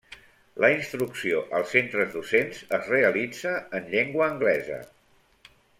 [0.63, 4.85] La instrucció als centres docents es realitza en llengua anglesa.